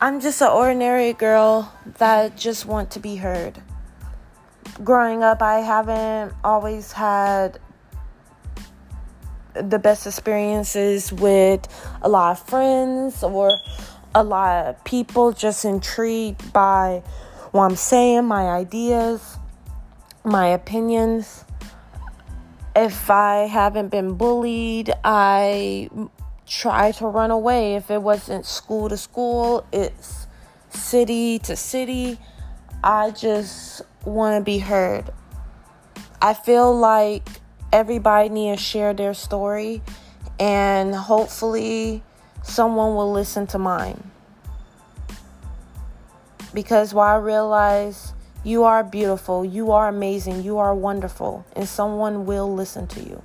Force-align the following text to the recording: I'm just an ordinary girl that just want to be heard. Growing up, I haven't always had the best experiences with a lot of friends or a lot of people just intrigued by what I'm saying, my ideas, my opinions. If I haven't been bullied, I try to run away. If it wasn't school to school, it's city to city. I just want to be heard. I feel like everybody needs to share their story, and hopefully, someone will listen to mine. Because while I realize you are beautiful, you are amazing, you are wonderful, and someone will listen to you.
I'm 0.00 0.20
just 0.20 0.40
an 0.42 0.52
ordinary 0.52 1.12
girl 1.12 1.72
that 1.98 2.36
just 2.36 2.66
want 2.66 2.92
to 2.92 3.00
be 3.00 3.16
heard. 3.16 3.60
Growing 4.84 5.24
up, 5.24 5.42
I 5.42 5.58
haven't 5.58 6.34
always 6.44 6.92
had 6.92 7.58
the 9.54 9.80
best 9.80 10.06
experiences 10.06 11.12
with 11.12 11.66
a 12.00 12.08
lot 12.08 12.38
of 12.38 12.48
friends 12.48 13.24
or 13.24 13.50
a 14.14 14.22
lot 14.22 14.66
of 14.66 14.84
people 14.84 15.32
just 15.32 15.64
intrigued 15.64 16.52
by 16.52 17.02
what 17.50 17.64
I'm 17.64 17.74
saying, 17.74 18.24
my 18.24 18.50
ideas, 18.50 19.36
my 20.22 20.46
opinions. 20.46 21.44
If 22.76 23.10
I 23.10 23.48
haven't 23.48 23.88
been 23.88 24.14
bullied, 24.14 24.92
I 25.02 25.90
try 26.48 26.92
to 26.92 27.06
run 27.06 27.30
away. 27.30 27.74
If 27.74 27.90
it 27.90 28.02
wasn't 28.02 28.46
school 28.46 28.88
to 28.88 28.96
school, 28.96 29.66
it's 29.72 30.26
city 30.70 31.38
to 31.40 31.56
city. 31.56 32.18
I 32.82 33.10
just 33.10 33.82
want 34.04 34.40
to 34.40 34.44
be 34.44 34.58
heard. 34.58 35.12
I 36.22 36.34
feel 36.34 36.76
like 36.76 37.28
everybody 37.72 38.28
needs 38.28 38.60
to 38.60 38.64
share 38.64 38.94
their 38.94 39.14
story, 39.14 39.82
and 40.40 40.94
hopefully, 40.94 42.02
someone 42.42 42.94
will 42.94 43.12
listen 43.12 43.46
to 43.48 43.58
mine. 43.58 44.10
Because 46.54 46.94
while 46.94 47.16
I 47.16 47.18
realize 47.18 48.14
you 48.42 48.64
are 48.64 48.82
beautiful, 48.82 49.44
you 49.44 49.72
are 49.72 49.88
amazing, 49.88 50.42
you 50.42 50.58
are 50.58 50.74
wonderful, 50.74 51.44
and 51.54 51.68
someone 51.68 52.24
will 52.24 52.52
listen 52.52 52.86
to 52.88 53.00
you. 53.00 53.22